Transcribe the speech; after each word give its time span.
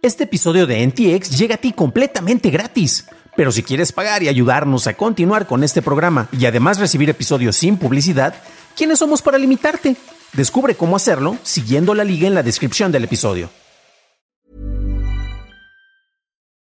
Este 0.00 0.24
episodio 0.24 0.68
de 0.68 0.86
NTX 0.86 1.36
llega 1.36 1.56
a 1.56 1.58
ti 1.58 1.72
completamente 1.72 2.50
gratis. 2.50 3.08
Pero 3.36 3.50
si 3.50 3.64
quieres 3.64 3.90
pagar 3.90 4.22
y 4.22 4.28
ayudarnos 4.28 4.86
a 4.86 4.94
continuar 4.94 5.48
con 5.48 5.64
este 5.64 5.82
programa 5.82 6.28
y 6.30 6.46
además 6.46 6.78
recibir 6.78 7.10
episodios 7.10 7.56
sin 7.56 7.76
publicidad, 7.76 8.34
¿quiénes 8.76 9.00
somos 9.00 9.22
para 9.22 9.38
limitarte? 9.38 9.96
Descubre 10.34 10.76
cómo 10.76 10.94
hacerlo 10.94 11.36
siguiendo 11.42 11.94
la 11.94 12.04
liga 12.04 12.28
en 12.28 12.34
la 12.34 12.44
descripción 12.44 12.92
del 12.92 13.04
episodio. 13.04 13.50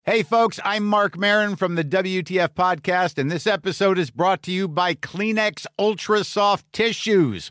Hey, 0.07 0.23
folks, 0.23 0.61
I'm 0.65 0.85
Mark 0.85 1.17
Marin 1.17 1.57
from 1.57 1.75
the 1.75 1.83
WTF 1.83 2.51
Podcast, 2.55 3.19
and 3.19 3.33
this 3.33 3.47
episode 3.47 3.99
is 3.99 4.11
brought 4.11 4.43
to 4.43 4.53
you 4.53 4.69
by 4.69 4.95
Kleenex 4.95 5.67
Ultra 5.77 6.23
Soft 6.23 6.67
Tissues, 6.73 7.51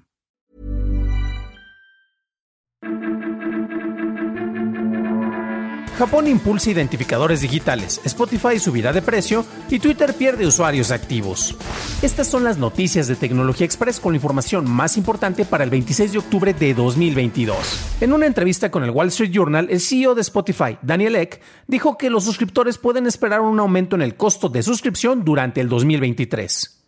Japón 5.97 6.27
impulsa 6.27 6.71
identificadores 6.71 7.41
digitales, 7.41 8.01
Spotify 8.05 8.59
subirá 8.59 8.93
de 8.93 9.01
precio 9.01 9.45
y 9.69 9.79
Twitter 9.79 10.13
pierde 10.13 10.47
usuarios 10.47 10.91
activos. 10.91 11.55
Estas 12.01 12.27
son 12.27 12.43
las 12.43 12.57
noticias 12.57 13.07
de 13.07 13.15
Tecnología 13.15 13.65
Express 13.65 13.99
con 13.99 14.13
la 14.13 14.17
información 14.17 14.69
más 14.69 14.97
importante 14.97 15.45
para 15.45 15.63
el 15.63 15.69
26 15.69 16.13
de 16.13 16.17
octubre 16.17 16.53
de 16.53 16.73
2022. 16.73 17.57
En 18.01 18.13
una 18.13 18.25
entrevista 18.25 18.71
con 18.71 18.83
el 18.83 18.91
Wall 18.91 19.09
Street 19.09 19.31
Journal, 19.31 19.67
el 19.69 19.79
CEO 19.79 20.15
de 20.15 20.21
Spotify, 20.21 20.77
Daniel 20.81 21.15
Ek, 21.15 21.41
dijo 21.67 21.97
que 21.97 22.09
los 22.09 22.23
suscriptores 22.23 22.77
pueden 22.77 23.05
esperar 23.05 23.41
un 23.41 23.59
aumento 23.59 23.95
en 23.95 24.01
el 24.01 24.15
costo 24.15 24.49
de 24.49 24.63
suscripción 24.63 25.23
durante 25.23 25.61
el 25.61 25.69
2023. 25.69 26.80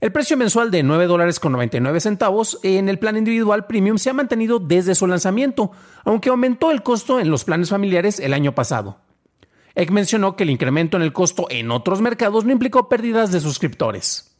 El 0.00 0.12
precio 0.12 0.36
mensual 0.36 0.70
de 0.70 0.84
9 0.84 1.06
dólares 1.06 1.40
con 1.40 1.50
99 1.50 1.98
centavos 1.98 2.60
en 2.62 2.88
el 2.88 3.00
plan 3.00 3.16
individual 3.16 3.66
premium 3.66 3.98
se 3.98 4.10
ha 4.10 4.12
mantenido 4.12 4.60
desde 4.60 4.94
su 4.94 5.08
lanzamiento, 5.08 5.72
aunque 6.04 6.28
aumentó 6.28 6.70
el 6.70 6.84
costo 6.84 7.18
en 7.18 7.30
los 7.30 7.42
planes 7.42 7.70
familiares 7.70 8.20
el 8.20 8.32
año 8.32 8.54
pasado. 8.54 9.00
Eck 9.74 9.90
mencionó 9.90 10.36
que 10.36 10.44
el 10.44 10.50
incremento 10.50 10.96
en 10.96 11.02
el 11.02 11.12
costo 11.12 11.46
en 11.50 11.72
otros 11.72 12.00
mercados 12.00 12.44
no 12.44 12.52
implicó 12.52 12.88
pérdidas 12.88 13.32
de 13.32 13.40
suscriptores. 13.40 14.36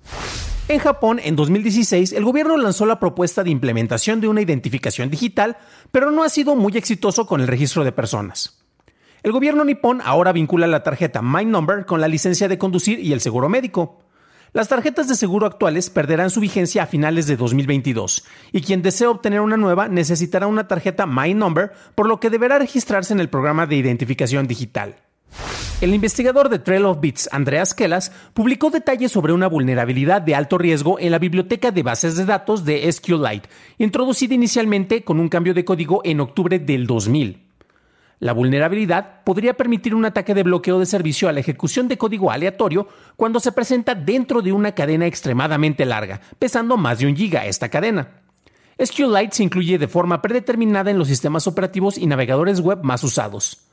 En 0.69 0.79
Japón, 0.79 1.19
en 1.25 1.35
2016, 1.35 2.13
el 2.13 2.25
gobierno 2.25 2.57
lanzó 2.57 2.87
la 2.87 3.01
propuesta 3.01 3.43
de 3.43 3.51
implementación 3.51 4.21
de 4.21 4.29
una 4.29 4.43
identificación 4.43 5.11
digital, 5.11 5.57
pero 5.91 6.13
no 6.13 6.23
ha 6.23 6.29
sido 6.29 6.55
muy 6.55 6.77
exitoso 6.77 7.27
con 7.27 7.41
el 7.41 7.49
registro 7.49 7.83
de 7.83 7.91
personas. 7.91 8.65
El 9.25 9.33
gobierno 9.33 9.65
nipón 9.65 10.03
ahora 10.05 10.33
vincula 10.33 10.69
la 10.69 10.85
tarjeta 10.85 11.21
My 11.21 11.45
Number 11.45 11.85
con 11.85 12.01
la 12.01 12.07
licencia 12.07 12.47
de 12.47 12.59
conducir 12.59 13.01
y 13.01 13.13
el 13.13 13.21
seguro 13.21 13.49
médico. 13.49 13.99
Las 14.59 14.67
tarjetas 14.67 15.07
de 15.07 15.15
seguro 15.15 15.47
actuales 15.47 15.89
perderán 15.89 16.31
su 16.31 16.41
vigencia 16.41 16.83
a 16.83 16.87
finales 16.87 17.29
de 17.29 17.37
2022 17.37 18.25
y 18.51 18.61
quien 18.61 18.83
desee 18.83 19.07
obtener 19.07 19.41
una 19.41 19.57
nueva 19.57 19.87
necesitará 19.87 20.49
una 20.49 20.67
tarjeta 20.67 21.07
My 21.07 21.33
Number, 21.33 21.71
por 21.95 22.09
lo 22.09 22.19
que 22.19 22.29
deberá 22.29 22.59
registrarse 22.59 23.13
en 23.13 23.21
el 23.21 23.29
programa 23.29 23.67
de 23.67 23.77
identificación 23.77 24.49
digital. 24.49 24.97
El 25.81 25.95
investigador 25.95 26.49
de 26.49 26.59
Trail 26.59 26.87
of 26.87 26.99
Bits, 26.99 27.29
Andreas 27.31 27.73
Kellas, 27.73 28.11
publicó 28.35 28.71
detalles 28.71 29.13
sobre 29.13 29.33
una 29.33 29.47
vulnerabilidad 29.47 30.23
de 30.23 30.35
alto 30.35 30.59
riesgo 30.59 30.99
en 30.99 31.13
la 31.13 31.21
biblioteca 31.21 31.71
de 31.71 31.85
bases 31.85 32.17
de 32.17 32.25
datos 32.25 32.65
de 32.65 32.91
SQLite, 32.91 33.49
introducida 33.79 34.35
inicialmente 34.35 35.05
con 35.05 35.21
un 35.21 35.29
cambio 35.29 35.55
de 35.55 35.65
código 35.65 36.01
en 36.03 36.19
octubre 36.19 36.59
del 36.59 36.89
2000. 36.89 37.48
La 38.21 38.33
vulnerabilidad 38.33 39.23
podría 39.23 39.55
permitir 39.55 39.95
un 39.95 40.05
ataque 40.05 40.35
de 40.35 40.43
bloqueo 40.43 40.81
de 40.81 40.87
servicio 40.87 41.29
a 41.29 41.33
la 41.33 41.41
ejecución 41.41 41.87
de 41.87 41.99
código 41.99 42.33
aleatorio 42.33 42.89
cuando 43.17 43.39
se 43.39 43.53
presenta 43.53 43.95
dentro 43.95 44.43
de 44.43 44.53
una 44.53 44.73
cadena 44.73 45.07
extremadamente 45.07 45.85
larga, 45.85 46.21
pesando 46.39 46.77
más 46.77 46.99
de 46.99 47.07
un 47.07 47.17
giga 47.17 47.47
esta 47.47 47.69
cadena. 47.69 48.23
SQLite 48.85 49.35
se 49.35 49.43
incluye 49.45 49.79
de 49.79 49.89
forma 49.89 50.21
predeterminada 50.21 50.91
en 50.91 50.99
los 50.99 51.09
sistemas 51.09 51.47
operativos 51.47 51.97
y 51.99 52.07
navegadores 52.07 52.61
web 52.61 52.81
más 52.83 53.05
usados. 53.05 53.69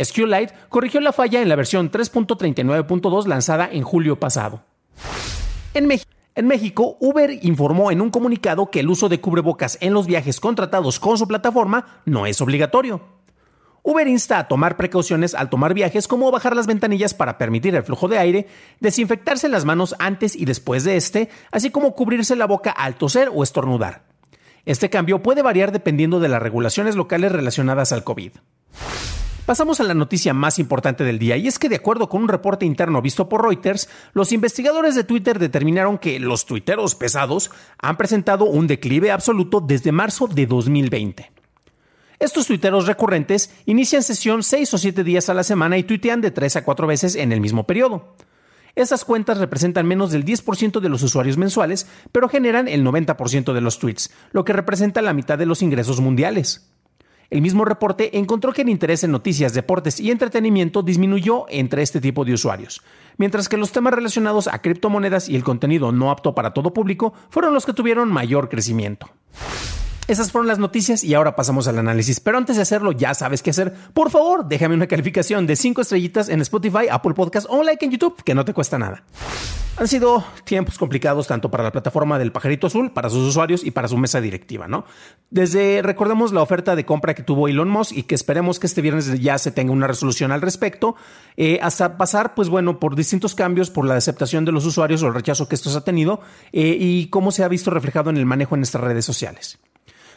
SQLite 0.00 0.54
corrigió 0.68 1.00
la 1.00 1.12
falla 1.12 1.42
en 1.42 1.48
la 1.48 1.56
versión 1.56 1.90
3.39.2 1.90 3.26
lanzada 3.26 3.68
en 3.70 3.82
julio 3.82 4.18
pasado. 4.18 4.62
En, 5.74 5.90
en 6.34 6.46
México, 6.46 6.96
Uber 7.00 7.38
informó 7.42 7.90
en 7.90 8.00
un 8.00 8.10
comunicado 8.10 8.70
que 8.70 8.80
el 8.80 8.88
uso 8.88 9.08
de 9.08 9.20
cubrebocas 9.20 9.78
en 9.80 9.94
los 9.94 10.06
viajes 10.06 10.40
contratados 10.40 11.00
con 11.00 11.18
su 11.18 11.26
plataforma 11.26 12.02
no 12.04 12.26
es 12.26 12.40
obligatorio. 12.40 13.19
Uber 13.82 14.06
insta 14.06 14.38
a 14.38 14.48
tomar 14.48 14.76
precauciones 14.76 15.34
al 15.34 15.48
tomar 15.48 15.74
viajes 15.74 16.06
como 16.06 16.30
bajar 16.30 16.54
las 16.54 16.66
ventanillas 16.66 17.14
para 17.14 17.38
permitir 17.38 17.74
el 17.74 17.82
flujo 17.82 18.08
de 18.08 18.18
aire, 18.18 18.46
desinfectarse 18.80 19.48
las 19.48 19.64
manos 19.64 19.94
antes 19.98 20.36
y 20.36 20.44
después 20.44 20.84
de 20.84 20.96
este, 20.96 21.28
así 21.50 21.70
como 21.70 21.94
cubrirse 21.94 22.36
la 22.36 22.46
boca 22.46 22.70
al 22.70 22.96
toser 22.96 23.30
o 23.34 23.42
estornudar. 23.42 24.02
Este 24.66 24.90
cambio 24.90 25.22
puede 25.22 25.42
variar 25.42 25.72
dependiendo 25.72 26.20
de 26.20 26.28
las 26.28 26.42
regulaciones 26.42 26.94
locales 26.94 27.32
relacionadas 27.32 27.92
al 27.92 28.04
COVID. 28.04 28.32
Pasamos 29.46 29.80
a 29.80 29.84
la 29.84 29.94
noticia 29.94 30.32
más 30.32 30.60
importante 30.60 31.02
del 31.02 31.18
día, 31.18 31.36
y 31.36 31.48
es 31.48 31.58
que 31.58 31.68
de 31.68 31.76
acuerdo 31.76 32.08
con 32.08 32.22
un 32.22 32.28
reporte 32.28 32.66
interno 32.66 33.02
visto 33.02 33.28
por 33.28 33.42
Reuters, 33.42 33.88
los 34.12 34.30
investigadores 34.30 34.94
de 34.94 35.02
Twitter 35.02 35.40
determinaron 35.40 35.98
que 35.98 36.20
los 36.20 36.46
tuiteros 36.46 36.94
pesados 36.94 37.50
han 37.78 37.96
presentado 37.96 38.44
un 38.44 38.68
declive 38.68 39.10
absoluto 39.10 39.60
desde 39.60 39.90
marzo 39.90 40.28
de 40.28 40.46
2020. 40.46 41.39
Estos 42.20 42.46
tuiteros 42.46 42.86
recurrentes 42.86 43.50
inician 43.64 44.02
sesión 44.02 44.42
6 44.42 44.74
o 44.74 44.78
7 44.78 45.04
días 45.04 45.30
a 45.30 45.34
la 45.34 45.42
semana 45.42 45.78
y 45.78 45.84
tuitean 45.84 46.20
de 46.20 46.30
3 46.30 46.56
a 46.56 46.64
4 46.64 46.86
veces 46.86 47.16
en 47.16 47.32
el 47.32 47.40
mismo 47.40 47.66
periodo. 47.66 48.14
Esas 48.74 49.06
cuentas 49.06 49.38
representan 49.38 49.86
menos 49.86 50.10
del 50.10 50.26
10% 50.26 50.80
de 50.80 50.88
los 50.90 51.02
usuarios 51.02 51.38
mensuales, 51.38 51.86
pero 52.12 52.28
generan 52.28 52.68
el 52.68 52.84
90% 52.84 53.54
de 53.54 53.60
los 53.62 53.78
tweets, 53.78 54.10
lo 54.32 54.44
que 54.44 54.52
representa 54.52 55.00
la 55.00 55.14
mitad 55.14 55.38
de 55.38 55.46
los 55.46 55.62
ingresos 55.62 56.02
mundiales. 56.02 56.70
El 57.30 57.40
mismo 57.40 57.64
reporte 57.64 58.18
encontró 58.18 58.52
que 58.52 58.62
el 58.62 58.68
interés 58.68 59.02
en 59.02 59.12
noticias, 59.12 59.54
deportes 59.54 59.98
y 59.98 60.10
entretenimiento 60.10 60.82
disminuyó 60.82 61.46
entre 61.48 61.80
este 61.80 62.02
tipo 62.02 62.26
de 62.26 62.34
usuarios, 62.34 62.82
mientras 63.16 63.48
que 63.48 63.56
los 63.56 63.72
temas 63.72 63.94
relacionados 63.94 64.46
a 64.46 64.60
criptomonedas 64.60 65.30
y 65.30 65.36
el 65.36 65.44
contenido 65.44 65.90
no 65.90 66.10
apto 66.10 66.34
para 66.34 66.52
todo 66.52 66.74
público 66.74 67.14
fueron 67.30 67.54
los 67.54 67.64
que 67.64 67.72
tuvieron 67.72 68.12
mayor 68.12 68.50
crecimiento. 68.50 69.08
Esas 70.10 70.32
fueron 70.32 70.48
las 70.48 70.58
noticias 70.58 71.04
y 71.04 71.14
ahora 71.14 71.36
pasamos 71.36 71.68
al 71.68 71.78
análisis. 71.78 72.18
Pero 72.18 72.36
antes 72.36 72.56
de 72.56 72.62
hacerlo, 72.62 72.90
ya 72.90 73.14
sabes 73.14 73.44
qué 73.44 73.50
hacer. 73.50 73.72
Por 73.94 74.10
favor, 74.10 74.44
déjame 74.44 74.74
una 74.74 74.88
calificación 74.88 75.46
de 75.46 75.54
5 75.54 75.82
estrellitas 75.82 76.28
en 76.28 76.40
Spotify, 76.40 76.88
Apple 76.90 77.14
Podcast 77.14 77.46
o 77.48 77.60
un 77.60 77.66
like 77.66 77.84
en 77.84 77.92
YouTube, 77.92 78.20
que 78.24 78.34
no 78.34 78.44
te 78.44 78.52
cuesta 78.52 78.76
nada. 78.76 79.04
Han 79.76 79.86
sido 79.86 80.24
tiempos 80.42 80.78
complicados 80.78 81.28
tanto 81.28 81.48
para 81.48 81.62
la 81.62 81.70
plataforma 81.70 82.18
del 82.18 82.32
pajarito 82.32 82.66
azul, 82.66 82.90
para 82.90 83.08
sus 83.08 83.24
usuarios 83.24 83.64
y 83.64 83.70
para 83.70 83.86
su 83.86 83.96
mesa 83.98 84.20
directiva, 84.20 84.66
¿no? 84.66 84.84
Desde, 85.30 85.80
recordemos 85.80 86.32
la 86.32 86.42
oferta 86.42 86.74
de 86.74 86.84
compra 86.84 87.14
que 87.14 87.22
tuvo 87.22 87.46
Elon 87.46 87.68
Musk 87.68 87.96
y 87.96 88.02
que 88.02 88.16
esperemos 88.16 88.58
que 88.58 88.66
este 88.66 88.82
viernes 88.82 89.20
ya 89.20 89.38
se 89.38 89.52
tenga 89.52 89.72
una 89.72 89.86
resolución 89.86 90.32
al 90.32 90.42
respecto, 90.42 90.96
eh, 91.36 91.60
hasta 91.62 91.96
pasar, 91.98 92.34
pues 92.34 92.48
bueno, 92.48 92.80
por 92.80 92.96
distintos 92.96 93.36
cambios, 93.36 93.70
por 93.70 93.86
la 93.86 93.94
aceptación 93.94 94.44
de 94.44 94.50
los 94.50 94.66
usuarios 94.66 95.04
o 95.04 95.06
el 95.06 95.14
rechazo 95.14 95.48
que 95.48 95.54
estos 95.54 95.76
ha 95.76 95.84
tenido 95.84 96.20
eh, 96.52 96.76
y 96.80 97.06
cómo 97.10 97.30
se 97.30 97.44
ha 97.44 97.48
visto 97.48 97.70
reflejado 97.70 98.10
en 98.10 98.16
el 98.16 98.26
manejo 98.26 98.56
en 98.56 98.62
nuestras 98.62 98.82
redes 98.82 99.04
sociales. 99.04 99.60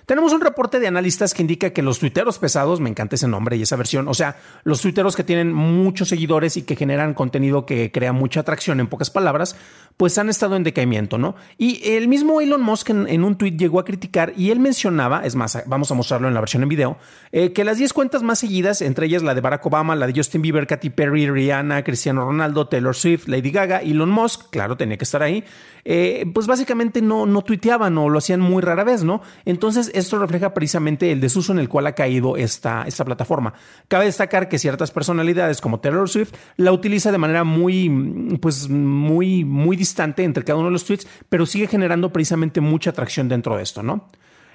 Tenemos 0.05 0.33
un 0.33 0.41
reporte 0.41 0.79
de 0.79 0.87
analistas 0.87 1.33
que 1.33 1.41
indica 1.41 1.69
que 1.69 1.81
los 1.81 1.99
tuiteros 1.99 2.39
pesados, 2.39 2.79
me 2.79 2.89
encanta 2.89 3.15
ese 3.15 3.27
nombre 3.27 3.55
y 3.55 3.61
esa 3.61 3.75
versión, 3.75 4.07
o 4.07 4.13
sea, 4.13 4.37
los 4.63 4.81
tuiteros 4.81 5.15
que 5.15 5.23
tienen 5.23 5.53
muchos 5.53 6.09
seguidores 6.09 6.57
y 6.57 6.63
que 6.63 6.75
generan 6.75 7.13
contenido 7.13 7.65
que 7.65 7.91
crea 7.91 8.11
mucha 8.11 8.41
atracción, 8.41 8.79
en 8.79 8.87
pocas 8.87 9.09
palabras, 9.09 9.55
pues 9.97 10.17
han 10.17 10.29
estado 10.29 10.55
en 10.55 10.63
decaimiento, 10.63 11.17
¿no? 11.17 11.35
Y 11.57 11.81
el 11.91 12.07
mismo 12.07 12.41
Elon 12.41 12.61
Musk 12.61 12.89
en, 12.89 13.23
un 13.23 13.37
tuit 13.37 13.57
llegó 13.57 13.79
a 13.79 13.85
criticar 13.85 14.33
y 14.35 14.49
él 14.49 14.59
mencionaba, 14.59 15.21
es 15.23 15.35
más, 15.35 15.63
vamos 15.67 15.91
a 15.91 15.93
mostrarlo 15.93 16.27
en 16.27 16.33
la 16.33 16.39
versión 16.39 16.63
en 16.63 16.69
video, 16.69 16.97
eh, 17.31 17.53
que 17.53 17.63
las 17.63 17.77
10 17.77 17.93
cuentas 17.93 18.23
más 18.23 18.39
seguidas, 18.39 18.81
entre 18.81 19.05
ellas 19.05 19.23
la 19.23 19.35
de 19.35 19.41
Barack 19.41 19.65
Obama, 19.65 19.95
la 19.95 20.07
de 20.07 20.13
Justin 20.15 20.41
Bieber, 20.41 20.67
Katy 20.67 20.89
Perry, 20.89 21.29
Rihanna, 21.29 21.83
Cristiano 21.83 22.25
Ronaldo, 22.25 22.67
Taylor 22.67 22.95
Swift, 22.95 23.27
Lady 23.27 23.51
Gaga, 23.51 23.79
Elon 23.79 24.09
Musk, 24.09 24.49
claro, 24.49 24.77
tenía 24.77 24.97
que 24.97 25.03
estar 25.03 25.21
ahí, 25.21 25.43
eh, 25.85 26.25
pues 26.33 26.47
básicamente 26.47 27.01
no, 27.01 27.25
no 27.25 27.41
tuiteaban 27.41 27.97
o 27.97 28.09
lo 28.09 28.17
hacían 28.17 28.39
muy 28.39 28.61
rara 28.61 28.83
vez, 28.83 29.03
¿no? 29.03 29.21
Entonces, 29.45 29.91
esto 29.93 30.19
refleja 30.19 30.53
precisamente 30.53 31.11
el 31.11 31.21
desuso 31.21 31.51
en 31.51 31.59
el 31.59 31.69
cual 31.69 31.87
ha 31.87 31.95
caído 31.95 32.37
esta, 32.37 32.83
esta 32.87 33.05
plataforma. 33.05 33.53
Cabe 33.87 34.05
destacar 34.05 34.49
que 34.49 34.59
ciertas 34.59 34.91
personalidades 34.91 35.61
como 35.61 35.79
Taylor 35.79 36.09
Swift 36.09 36.33
la 36.57 36.71
utiliza 36.71 37.11
de 37.11 37.17
manera 37.17 37.43
muy, 37.43 38.37
pues 38.41 38.69
muy, 38.69 39.45
muy 39.45 39.77
distante 39.77 40.23
entre 40.23 40.43
cada 40.43 40.59
uno 40.59 40.67
de 40.67 40.73
los 40.73 40.85
tweets, 40.85 41.07
pero 41.29 41.45
sigue 41.45 41.67
generando 41.67 42.11
precisamente 42.11 42.61
mucha 42.61 42.89
atracción 42.89 43.29
dentro 43.29 43.55
de 43.55 43.63
esto, 43.63 43.83
¿no? 43.83 44.09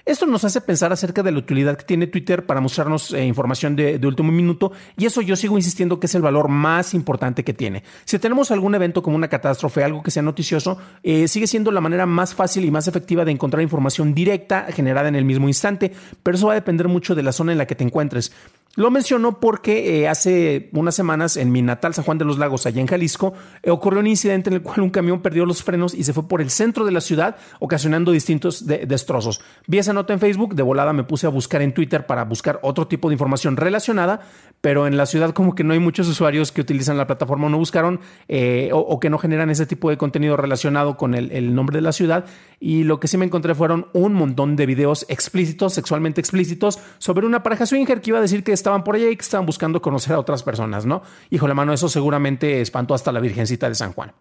Esto 0.09 0.25
nos 0.25 0.43
hace 0.43 0.63
pensar 0.63 0.91
acerca 0.91 1.23
de 1.23 1.31
la 1.31 1.39
utilidad 1.39 1.77
que 1.77 1.85
tiene 1.85 2.07
Twitter 2.07 2.47
para 2.47 2.63
mostrarnos 2.63 3.13
eh, 3.13 3.27
información 3.27 3.77
de, 3.77 4.01
último 4.07 4.33
minuto 4.33 4.73
y 4.97 5.05
eso 5.05 5.21
yo 5.21 5.37
sigo 5.37 5.59
insistiendo 5.59 6.01
que 6.01 6.07
es 6.07 6.15
el 6.15 6.23
valor 6.23 6.49
más 6.49 6.95
importante 6.95 7.45
que 7.45 7.53
tiene. 7.53 7.83
Si 8.07 8.19
tenemos 8.19 8.51
algún 8.51 8.75
evento 8.75 9.03
como 9.03 9.17
una 9.17 9.29
catástrofe, 9.29 9.85
algo 9.85 10.03
que 10.03 10.11
sea 10.11 10.23
noticioso, 10.23 10.79
eh, 11.03 11.29
sigue 11.29 11.47
siendo 11.47 11.71
la 11.73 11.83
manera 11.83 12.07
más 12.07 12.35
fácil 12.35 12.65
y 12.65 12.71
más 12.71 12.89
efectiva 12.89 13.27
de 13.27 13.33
encontrar 13.33 13.63
información 13.63 14.15
directa 14.15 14.69
generada 14.73 15.09
en 15.11 15.15
el 15.15 15.27
mismo 15.27 15.47
instante, 15.47 15.93
pero 16.23 16.39
eso 16.39 16.47
va 16.47 16.53
a 16.53 16.55
depender 16.55 16.89
mucho 16.89 17.15
de 17.15 17.23
la 17.23 17.33
zona 17.33 17.53
en 17.53 17.59
la 17.59 17.67
que 17.67 17.75
te 17.75 17.85
encuentres. 17.85 18.33
Lo 18.79 18.93
menciono 18.93 19.41
porque 19.41 20.03
eh, 20.03 20.09
hace 20.09 20.71
unas 20.73 20.95
semanas 20.95 21.37
en 21.37 21.51
mi 21.51 21.63
natal 21.63 21.95
San 21.95 22.05
Juan 22.05 22.17
de 22.17 22.25
los 22.25 22.39
Lagos, 22.39 22.65
allá 22.65 22.81
en 22.81 22.87
Jalisco, 22.87 23.33
eh, 23.65 23.73
ocurrió 23.73 23.99
un 23.99 24.07
incidente 24.07 24.51
en 24.51 24.55
el 24.55 24.63
cual 24.63 24.83
un 24.83 24.91
camión 24.91 25.21
perdió 25.21 25.45
los 25.47 25.65
frenos 25.65 25.95
y 25.95 26.05
se 26.05 26.13
fue 26.13 26.29
por 26.29 26.41
el 26.41 26.49
centro 26.49 26.85
de 26.85 26.93
la 26.93 27.01
ciudad, 27.01 27.35
ocasionando 27.59 28.13
distintos 28.13 28.69
destrozos. 28.69 29.41
Vi 29.67 29.79
esa 29.79 29.93
nota 29.93 30.13
en 30.13 30.21
Facebook, 30.21 30.55
de 30.55 30.63
volada 30.63 30.93
me 30.93 31.03
puse 31.03 31.27
a 31.27 31.29
buscar 31.29 31.61
en 31.61 31.75
Twitter 31.75 32.07
para 32.07 32.23
buscar 32.23 32.61
otro 32.63 32.87
tipo 32.87 33.09
de 33.09 33.17
información 33.17 33.57
relacionada, 33.57 34.21
pero 34.61 34.87
en 34.87 34.97
la 34.97 35.07
ciudad 35.07 35.33
como 35.33 35.57
que 35.57 35.65
no 35.65 35.73
hay 35.73 35.81
muchos 35.81 36.07
usuarios 36.07 36.53
que 36.53 36.61
utilizan 36.61 36.97
la 36.97 37.09
plataforma 37.09 37.47
o 37.47 37.51
no 37.51 37.59
buscaron 37.59 37.99
eh, 38.29 38.71
o, 38.73 39.01
que 39.01 39.11
no 39.11 39.19
generan 39.19 39.51
ese 39.51 39.67
tipo 39.67 39.91
de 39.91 39.97
contenido 39.97 40.37
relacionado 40.37 40.97
con 40.97 41.17
el, 41.17 41.33
el 41.33 41.53
nombre 41.53 41.79
de 41.79 41.83
la 41.83 41.91
ciudad. 41.91 42.27
Y 42.61 42.85
lo 42.85 43.01
que 43.01 43.09
sí 43.09 43.17
me 43.17 43.25
encontré 43.25 43.57
fueron 43.57 43.89
un 43.93 44.15
montón 44.15 44.55
de 44.55 44.67
videos 44.67 45.05
explícitos, 45.09 45.75
sexualmente 45.75 46.21
explícitos, 46.21 46.79
sobre 46.99 47.27
una 47.27 47.43
pareja 47.43 47.67
swinger 47.67 48.01
que 48.01 48.11
iba 48.11 48.19
a 48.19 48.23
decir 48.23 48.45
que 48.45 48.53
estaban 48.69 48.85
por 48.85 48.97
allá 48.97 49.09
y 49.09 49.17
que 49.17 49.23
estaban 49.23 49.47
buscando 49.47 49.81
conocer 49.81 50.13
a 50.13 50.19
otras 50.19 50.43
personas, 50.43 50.85
¿no? 50.85 51.03
Híjole, 51.31 51.55
mano, 51.55 51.73
eso 51.73 51.89
seguramente 51.89 52.61
espantó 52.61 52.93
hasta 52.93 53.11
la 53.13 53.21
Virgencita 53.21 53.67
de 53.67 53.75
San 53.75 53.95
Juan. 53.95 54.13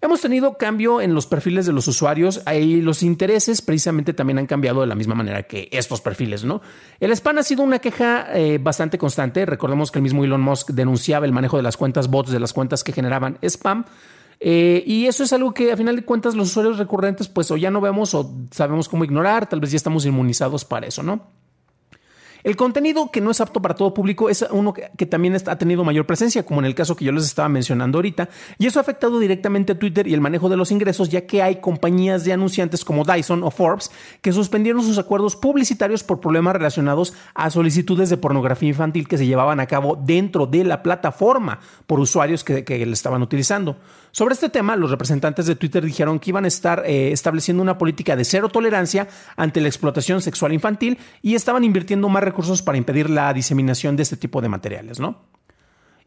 Hemos 0.00 0.20
tenido 0.20 0.56
cambio 0.56 1.00
en 1.00 1.14
los 1.14 1.26
perfiles 1.26 1.66
de 1.66 1.72
los 1.72 1.88
usuarios 1.88 2.42
y 2.54 2.80
los 2.80 3.02
intereses 3.02 3.62
precisamente 3.62 4.12
también 4.12 4.38
han 4.38 4.46
cambiado 4.46 4.82
de 4.82 4.86
la 4.86 4.94
misma 4.94 5.16
manera 5.16 5.44
que 5.44 5.68
estos 5.72 6.00
perfiles, 6.00 6.44
¿no? 6.44 6.60
El 7.00 7.10
spam 7.10 7.38
ha 7.38 7.42
sido 7.42 7.64
una 7.64 7.80
queja 7.80 8.28
eh, 8.34 8.58
bastante 8.58 8.98
constante. 8.98 9.44
Recordemos 9.46 9.90
que 9.90 9.98
el 9.98 10.04
mismo 10.04 10.22
Elon 10.22 10.42
Musk 10.42 10.70
denunciaba 10.70 11.26
el 11.26 11.32
manejo 11.32 11.56
de 11.56 11.64
las 11.64 11.76
cuentas 11.76 12.08
bots, 12.08 12.30
de 12.30 12.38
las 12.38 12.52
cuentas 12.52 12.84
que 12.84 12.92
generaban 12.92 13.38
spam. 13.42 13.84
Eh, 14.38 14.84
y 14.86 15.06
eso 15.06 15.24
es 15.24 15.32
algo 15.32 15.52
que 15.54 15.72
a 15.72 15.76
final 15.76 15.96
de 15.96 16.04
cuentas 16.04 16.36
los 16.36 16.50
usuarios 16.50 16.78
recurrentes 16.78 17.26
pues 17.26 17.50
o 17.50 17.56
ya 17.56 17.70
no 17.70 17.80
vemos 17.80 18.14
o 18.14 18.32
sabemos 18.52 18.88
cómo 18.88 19.02
ignorar, 19.02 19.48
tal 19.48 19.60
vez 19.60 19.72
ya 19.72 19.76
estamos 19.76 20.04
inmunizados 20.04 20.64
para 20.64 20.86
eso, 20.86 21.02
¿no? 21.02 21.45
El 22.46 22.54
contenido 22.54 23.10
que 23.10 23.20
no 23.20 23.32
es 23.32 23.40
apto 23.40 23.60
para 23.60 23.74
todo 23.74 23.92
público 23.92 24.30
es 24.30 24.46
uno 24.52 24.72
que, 24.72 25.06
también 25.06 25.34
ha 25.34 25.58
tenido 25.58 25.82
mayor 25.82 26.06
presencia, 26.06 26.44
como 26.46 26.60
en 26.60 26.66
el 26.66 26.76
caso 26.76 26.94
que 26.94 27.04
yo 27.04 27.10
les 27.10 27.24
estaba 27.24 27.48
mencionando 27.48 27.98
ahorita, 27.98 28.28
y 28.56 28.66
eso 28.66 28.78
ha 28.78 28.82
afectado 28.82 29.18
directamente 29.18 29.72
a 29.72 29.78
Twitter 29.80 30.06
y 30.06 30.14
el 30.14 30.20
manejo 30.20 30.48
de 30.48 30.56
los 30.56 30.70
ingresos, 30.70 31.08
ya 31.08 31.26
que 31.26 31.42
hay 31.42 31.56
compañías 31.56 32.22
de 32.22 32.32
anunciantes 32.32 32.84
como 32.84 33.02
Dyson 33.02 33.42
o 33.42 33.50
Forbes 33.50 33.90
que 34.20 34.32
suspendieron 34.32 34.80
sus 34.84 34.96
acuerdos 34.96 35.34
publicitarios 35.34 36.04
por 36.04 36.20
problemas 36.20 36.54
relacionados 36.54 37.14
a 37.34 37.50
solicitudes 37.50 38.10
de 38.10 38.16
pornografía 38.16 38.68
infantil 38.68 39.08
que 39.08 39.18
se 39.18 39.26
llevaban 39.26 39.58
a 39.58 39.66
cabo 39.66 39.96
dentro 40.00 40.46
de 40.46 40.62
la 40.62 40.84
plataforma 40.84 41.58
por 41.88 41.98
usuarios 41.98 42.44
que, 42.44 42.62
que 42.62 42.86
le 42.86 42.92
estaban 42.92 43.22
utilizando. 43.22 43.76
Sobre 44.12 44.34
este 44.34 44.48
tema, 44.48 44.76
los 44.76 44.92
representantes 44.92 45.46
de 45.46 45.56
Twitter 45.56 45.84
dijeron 45.84 46.20
que 46.20 46.30
iban 46.30 46.44
a 46.44 46.48
estar 46.48 46.84
eh, 46.86 47.10
estableciendo 47.12 47.62
una 47.62 47.76
política 47.76 48.14
de 48.16 48.24
cero 48.24 48.48
tolerancia 48.48 49.08
ante 49.36 49.60
la 49.60 49.68
explotación 49.68 50.22
sexual 50.22 50.54
infantil 50.54 50.96
y 51.20 51.34
estaban 51.34 51.64
invirtiendo 51.64 52.08
más 52.08 52.22
recursos 52.22 52.35
para 52.64 52.78
impedir 52.78 53.10
la 53.10 53.32
diseminación 53.32 53.96
de 53.96 54.02
este 54.02 54.16
tipo 54.16 54.40
de 54.40 54.48
materiales, 54.48 55.00
¿no? 55.00 55.36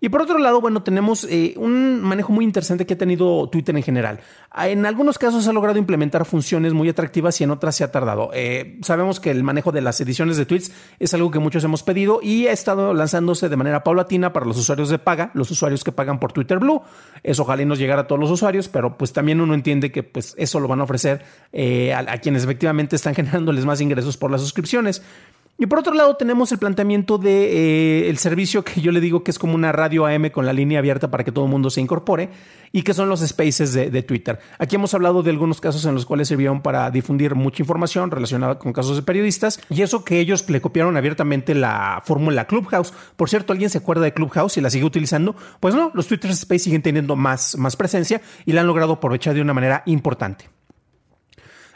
Y 0.02 0.10
por 0.10 0.22
otro 0.22 0.38
lado, 0.38 0.62
bueno, 0.62 0.82
tenemos 0.82 1.26
eh, 1.30 1.54
un 1.58 2.02
manejo 2.02 2.32
muy 2.32 2.46
interesante 2.46 2.86
que 2.86 2.94
ha 2.94 2.98
tenido 2.98 3.50
Twitter 3.50 3.76
en 3.76 3.84
general. 3.84 4.22
Ah, 4.50 4.70
en 4.70 4.86
algunos 4.86 5.18
casos 5.18 5.46
ha 5.48 5.54
logrado 5.54 5.78
implementar 5.78 6.24
funciones 6.24 6.74
muy 6.74 6.88
atractivas 6.88 7.40
y 7.42 7.44
en 7.44 7.52
otras 7.52 7.76
se 7.76 7.84
ha 7.84 7.92
tardado. 7.92 8.32
Eh, 8.34 8.80
sabemos 8.82 9.20
que 9.20 9.30
el 9.30 9.44
manejo 9.44 9.74
de 9.74 9.82
las 9.82 10.00
ediciones 10.00 10.38
de 10.38 10.46
tweets 10.46 10.72
es 11.00 11.14
algo 11.14 11.32
que 11.32 11.40
muchos 11.40 11.66
hemos 11.66 11.84
pedido 11.84 12.22
y 12.24 12.48
ha 12.48 12.54
estado 12.54 12.94
lanzándose 12.94 13.50
de 13.50 13.58
manera 13.58 13.84
paulatina 13.84 14.32
para 14.32 14.46
los 14.46 14.58
usuarios 14.58 14.88
de 14.88 15.00
paga, 15.00 15.32
los 15.34 15.52
usuarios 15.52 15.84
que 15.84 15.92
pagan 15.92 16.20
por 16.20 16.32
Twitter 16.32 16.60
Blue. 16.60 16.82
Eso 17.22 17.42
ojalá 17.44 17.64
y 17.64 17.66
nos 17.66 17.78
llegara 17.78 18.04
a 18.04 18.08
todos 18.08 18.22
los 18.22 18.32
usuarios, 18.32 18.70
pero 18.70 18.98
pues 18.98 19.12
también 19.12 19.42
uno 19.42 19.54
entiende 19.54 19.92
que 19.92 20.04
pues 20.04 20.34
eso 20.38 20.62
lo 20.62 20.70
van 20.70 20.80
a 20.80 20.84
ofrecer 20.84 21.26
eh, 21.52 21.94
a 21.94 22.18
quienes 22.20 22.46
efectivamente 22.46 22.96
están 22.96 23.16
generándoles 23.16 23.66
más 23.66 23.82
ingresos 23.82 24.16
por 24.16 24.32
las 24.32 24.40
suscripciones. 24.40 25.04
Y 25.62 25.66
por 25.66 25.80
otro 25.80 25.94
lado 25.94 26.16
tenemos 26.16 26.54
el 26.54 26.58
planteamiento 26.58 27.18
de 27.18 28.06
eh, 28.06 28.10
el 28.10 28.18
servicio 28.18 28.64
que 28.64 28.80
yo 28.80 28.94
le 28.94 29.02
digo 29.02 29.26
que 29.26 29.32
es 29.32 29.38
como 29.38 29.56
una 29.56 29.74
radio 29.74 30.06
AM 30.06 30.30
con 30.30 30.46
la 30.46 30.54
línea 30.54 30.80
abierta 30.80 31.12
para 31.12 31.26
que 31.26 31.34
todo 31.34 31.44
el 31.44 31.52
mundo 31.52 31.70
se 31.70 31.82
incorpore 31.82 32.30
y 32.72 32.84
que 32.84 32.94
son 32.94 33.10
los 33.10 33.20
spaces 33.20 33.74
de, 33.74 34.04
Twitter. 34.04 34.40
Aquí 34.58 34.78
hemos 34.78 34.94
hablado 34.94 35.22
de 35.22 35.32
algunos 35.32 35.60
casos 35.60 35.84
en 35.84 35.96
los 35.96 36.06
cuales 36.06 36.30
sirvieron 36.30 36.62
para 36.62 36.90
difundir 36.92 37.36
mucha 37.36 37.62
información 37.62 38.10
relacionada 38.10 38.58
con 38.58 38.72
casos 38.72 38.96
de 38.96 39.02
periodistas 39.02 39.60
y 39.70 39.82
eso 39.82 40.06
que 40.06 40.22
ellos 40.22 40.50
le 40.50 40.62
copiaron 40.62 40.96
abiertamente 40.96 41.54
la 41.54 42.02
fórmula 42.06 42.46
Clubhouse. 42.46 42.94
Por 43.18 43.30
cierto, 43.30 43.52
¿alguien 43.52 43.70
se 43.70 43.80
acuerda 43.80 44.06
de 44.06 44.14
Clubhouse 44.14 44.56
y 44.56 44.62
la 44.62 44.70
sigue 44.70 44.86
utilizando? 44.86 45.36
Pues 45.60 45.76
no, 45.76 45.92
los 45.94 46.08
Twitter 46.08 46.32
Space 46.32 46.60
siguen 46.60 46.84
teniendo 46.84 47.18
más, 47.18 47.58
más 47.58 47.76
presencia 47.76 48.22
y 48.46 48.54
la 48.54 48.62
han 48.62 48.68
logrado 48.68 48.94
aprovechar 48.94 49.34
de 49.34 49.42
una 49.42 49.54
manera 49.54 49.84
importante. 49.88 50.59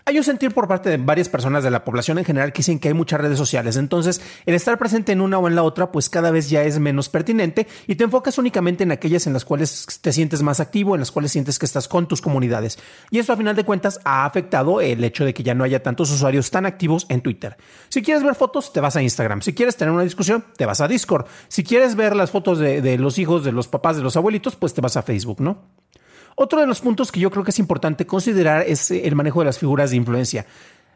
Hay 0.06 0.18
un 0.18 0.24
sentir 0.26 0.54
por 0.54 0.68
parte 0.68 0.90
de 0.90 0.98
varias 0.98 1.30
personas 1.30 1.64
de 1.64 1.72
la 1.72 1.86
población 1.86 2.18
en 2.18 2.26
general 2.26 2.52
que 2.52 2.58
dicen 2.58 2.78
que 2.78 2.90
hay 2.90 2.94
muchas 2.94 3.22
redes 3.22 3.38
sociales, 3.38 3.78
entonces 3.78 4.22
el 4.46 4.54
estar 4.54 4.78
presente 4.78 5.14
en 5.14 5.22
una 5.22 5.38
o 5.38 5.48
en 5.48 5.56
la 5.56 5.64
otra 5.64 5.94
pues 5.94 6.10
cada 6.10 6.30
vez 6.30 6.50
ya 6.50 6.64
es 6.64 6.78
menos 6.78 7.08
pertinente 7.08 7.68
y 7.88 7.96
te 7.96 8.04
enfocas 8.04 8.38
únicamente 8.38 8.84
en 8.84 8.92
aquellas 8.92 9.28
en 9.28 9.34
las 9.34 9.46
cuales 9.46 9.88
te 10.02 10.12
sientes 10.12 10.42
más 10.44 10.60
activo, 10.60 10.96
en 10.96 11.00
las 11.00 11.10
cuales 11.10 11.32
sientes 11.32 11.58
que 11.58 11.66
estás 11.66 11.88
con 11.88 12.06
tus 12.06 12.22
comunidades. 12.22 12.78
Y 13.12 13.20
eso 13.20 13.32
a 13.32 13.38
final 13.38 13.56
de 13.56 13.64
cuentas 13.64 14.02
ha 14.04 14.26
afectado 14.26 14.82
el 14.82 15.02
hecho 15.06 15.24
de 15.24 15.34
que 15.34 15.44
ya 15.44 15.56
no 15.56 15.64
haya 15.64 15.82
tantos 15.82 16.12
usuarios 16.12 16.52
tan 16.52 16.66
activos 16.66 17.06
en 17.08 17.22
Twitter. 17.22 17.56
Si 17.88 18.02
quieres 18.02 18.24
ver 18.24 18.36
fotos, 18.36 18.74
te 18.74 18.82
vas 18.82 18.98
a 18.98 19.02
Instagram. 19.02 19.42
Si 19.42 19.54
quieres 19.54 19.78
tener 19.78 19.94
una 19.94 20.04
discusión, 20.04 20.44
te 20.58 20.66
vas 20.66 20.82
a 20.82 20.90
Discord. 20.90 21.28
Si 21.48 21.64
quieres 21.64 21.96
ver 21.96 22.14
las 22.14 22.30
fotos 22.30 22.60
de, 22.60 22.82
de 22.82 22.98
los 22.98 23.18
hijos, 23.20 23.46
de 23.46 23.54
los 23.54 23.70
papás, 23.70 23.96
de 23.96 24.04
los 24.04 24.18
abuelitos, 24.18 24.58
pues 24.58 24.74
te 24.74 24.82
vas 24.82 24.98
a 24.98 25.02
Facebook, 25.02 25.40
¿no? 25.40 25.83
Otro 26.36 26.60
de 26.60 26.68
los 26.68 26.82
puntos 26.82 27.12
que 27.12 27.20
yo 27.20 27.30
creo 27.30 27.44
que 27.44 27.52
es 27.52 27.60
importante 27.60 28.06
considerar 28.06 28.64
es 28.68 28.92
eh, 28.92 29.08
el 29.08 29.16
manejo 29.16 29.40
de 29.40 29.46
las 29.46 29.60
figuras 29.60 29.92
de 29.92 29.98
influencia. 29.98 30.46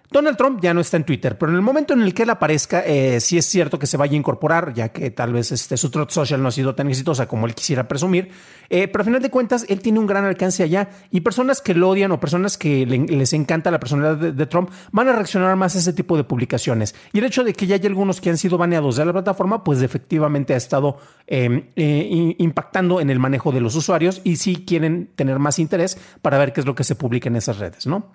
Donald 0.10 0.38
Trump 0.38 0.62
ya 0.62 0.74
no 0.74 0.80
está 0.80 0.96
en 0.96 1.04
Twitter, 1.04 1.38
pero 1.38 1.52
en 1.52 1.58
el 1.58 1.62
momento 1.62 1.94
en 1.94 2.02
el 2.02 2.14
que 2.14 2.24
él 2.24 2.30
aparezca, 2.30 2.80
eh, 2.86 3.20
sí 3.20 3.38
es 3.38 3.46
cierto 3.46 3.78
que 3.78 3.88
se 3.88 3.98
vaya 3.98 4.14
a 4.14 4.16
incorporar, 4.16 4.74
ya 4.74 4.90
que 4.90 5.12
tal 5.12 5.34
vez 5.34 5.52
este, 5.52 5.76
su 5.76 5.90
Trot 5.90 6.12
Social 6.12 6.42
no 6.42 6.48
ha 6.48 6.52
sido 6.52 6.76
tan 6.76 6.88
exitosa 6.88 7.28
como 7.28 7.46
él 7.46 7.54
quisiera 7.54 7.90
presumir. 7.90 8.30
Eh, 8.70 8.88
pero 8.88 9.02
a 9.02 9.06
final 9.06 9.22
de 9.22 9.30
cuentas, 9.30 9.66
él 9.68 9.82
tiene 9.82 10.00
un 10.00 10.08
gran 10.08 10.24
alcance 10.24 10.64
allá 10.64 10.90
y 11.12 11.22
personas 11.22 11.62
que 11.62 11.74
lo 11.74 11.90
odian 11.90 12.12
o 12.14 12.22
personas 12.22 12.58
que 12.58 12.86
les 12.86 13.34
encanta 13.34 13.70
la 13.70 13.80
personalidad 13.80 14.34
de, 14.34 14.46
Trump 14.46 14.70
van 14.94 15.10
a 15.10 15.14
reaccionar 15.14 15.54
más 15.58 15.76
a 15.76 15.80
ese 15.80 15.92
tipo 15.92 16.16
de 16.16 16.24
publicaciones. 16.24 16.96
Y 17.12 17.20
el 17.20 17.26
hecho 17.26 17.44
de 17.44 17.52
que 17.54 17.68
ya 17.68 17.76
hay 17.76 17.86
algunos 17.86 18.22
que 18.22 18.30
han 18.30 18.38
sido 18.38 18.58
baneados 18.58 18.96
de 18.96 19.06
la 19.06 19.12
plataforma, 19.12 19.64
pues 19.64 19.82
efectivamente 19.82 20.54
ha 20.54 20.58
estado 20.58 21.00
em, 21.28 21.66
eh, 21.76 22.36
impactando 22.38 23.02
en 23.02 23.10
el 23.10 23.20
manejo 23.20 23.52
de 23.52 23.60
los 23.60 23.76
usuarios 23.76 24.22
y 24.24 24.38
sí 24.38 24.64
quieren 24.66 25.10
tener 25.16 25.38
más 25.38 25.60
interés 25.60 25.98
para 26.22 26.38
ver 26.38 26.54
qué 26.54 26.62
es 26.62 26.66
lo 26.66 26.76
que 26.76 26.86
se 26.86 26.96
publica 26.96 27.28
en 27.28 27.36
esas 27.36 27.60
redes, 27.60 27.88
¿no? 27.88 28.12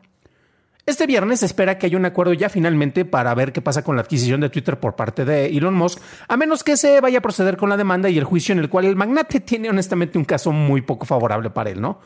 Este 0.93 1.07
viernes 1.07 1.41
se 1.41 1.47
espera 1.47 1.79
que 1.79 1.87
haya 1.87 1.97
un 1.97 2.05
acuerdo 2.05 2.35
ya 2.35 2.51
finalmente 2.51 3.07
para 3.07 3.35
ver 3.35 3.55
qué 3.55 3.63
pasa 3.63 3.83
con 3.83 3.97
la 3.97 4.03
adquisición 4.03 4.43
de 4.43 4.51
Twitter 4.51 4.79
por 4.79 4.95
parte 4.95 5.25
de 5.25 5.47
Elon 5.47 5.73
Musk, 5.73 5.99
a 6.29 6.37
menos 6.37 6.63
que 6.63 6.77
se 6.77 7.01
vaya 7.01 7.21
a 7.21 7.23
proceder 7.23 7.57
con 7.57 7.71
la 7.71 7.79
demanda 7.79 8.11
y 8.11 8.19
el 8.19 8.25
juicio 8.25 8.53
en 8.53 8.59
el 8.59 8.69
cual 8.69 8.85
el 8.85 8.95
magnate 8.95 9.41
tiene 9.41 9.71
honestamente 9.71 10.19
un 10.19 10.27
caso 10.27 10.53
muy 10.53 10.83
poco 10.83 11.07
favorable 11.07 11.49
para 11.49 11.71
él, 11.71 11.81
¿no? 11.81 11.99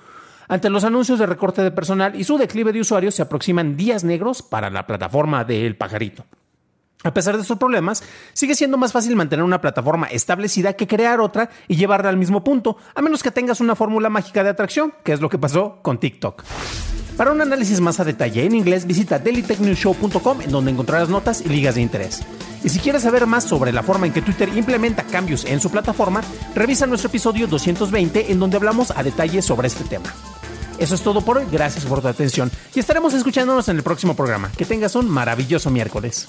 Ante 0.47 0.71
los 0.71 0.85
anuncios 0.85 1.19
de 1.19 1.27
recorte 1.27 1.63
de 1.63 1.73
personal 1.73 2.15
y 2.15 2.23
su 2.23 2.39
declive 2.39 2.73
de 2.73 2.79
usuarios 2.79 3.17
se 3.17 3.23
aproximan 3.23 3.77
días 3.77 4.05
negros 4.05 4.41
para 4.41 4.71
la 4.71 4.87
plataforma 4.87 5.43
de 5.43 5.67
El 5.67 5.75
Pajarito. 5.75 6.25
A 7.03 7.13
pesar 7.13 7.35
de 7.35 7.43
estos 7.43 7.59
problemas, 7.59 8.05
sigue 8.35 8.55
siendo 8.55 8.79
más 8.79 8.93
fácil 8.93 9.17
mantener 9.17 9.45
una 9.45 9.61
plataforma 9.61 10.07
establecida 10.07 10.75
que 10.75 10.87
crear 10.87 11.19
otra 11.19 11.51
y 11.67 11.75
llevarla 11.75 12.09
al 12.09 12.19
mismo 12.19 12.45
punto, 12.45 12.77
a 12.95 13.03
menos 13.03 13.25
que 13.25 13.33
tengas 13.33 13.61
una 13.61 13.75
fórmula 13.75 14.11
mágica 14.11 14.45
de 14.45 14.51
atracción, 14.51 14.95
que 15.03 15.13
es 15.13 15.21
lo 15.21 15.29
que 15.29 15.39
pasó 15.39 15.81
con 15.83 15.99
TikTok. 15.99 16.45
Para 17.17 17.33
un 17.33 17.41
análisis 17.41 17.81
más 17.81 17.99
a 17.99 18.05
detalle 18.05 18.45
en 18.45 18.55
inglés, 18.55 18.87
visita 18.87 19.19
dailytechnewshow.com 19.19 20.43
en 20.43 20.51
donde 20.51 20.71
encontrarás 20.71 21.09
notas 21.09 21.41
y 21.41 21.49
ligas 21.49 21.77
de 21.77 21.81
interés. 21.81 22.21
Y 22.63 22.69
si 22.69 22.79
quieres 22.79 23.03
saber 23.03 23.27
más 23.27 23.45
sobre 23.45 23.73
la 23.73 23.83
forma 23.83 24.07
en 24.07 24.13
que 24.13 24.21
Twitter 24.21 24.51
implementa 24.55 25.03
cambios 25.03 25.47
en 25.47 25.61
su 25.61 25.71
plataforma, 25.71 26.23
revisa 26.55 26.87
nuestro 26.87 27.09
episodio 27.09 27.47
220 27.47 28.33
en 28.33 28.39
donde 28.39 28.59
hablamos 28.59 28.91
a 28.91 29.03
detalle 29.03 29.41
sobre 29.41 29.69
este 29.69 29.85
tema. 29.85 30.13
Eso 30.79 30.95
es 30.95 31.01
todo 31.01 31.23
por 31.23 31.39
hoy, 31.39 31.47
gracias 31.51 31.87
por 31.87 32.03
tu 32.03 32.09
atención 32.09 32.51
y 32.75 32.81
estaremos 32.81 33.15
escuchándonos 33.15 33.67
en 33.71 33.77
el 33.77 33.83
próximo 33.83 34.15
programa. 34.15 34.53
Que 34.53 34.67
tengas 34.67 34.95
un 34.95 35.09
maravilloso 35.09 35.71
miércoles. 35.71 36.29